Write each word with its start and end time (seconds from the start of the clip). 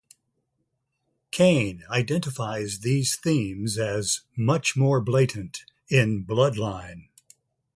Kane 1.29 1.83
identifies 1.91 2.79
these 2.79 3.15
themes 3.15 3.77
as 3.77 4.21
"much 4.35 4.75
more 4.75 4.99
blatant" 4.99 5.63
in 5.89 6.25
"Bloodline". 6.25 7.09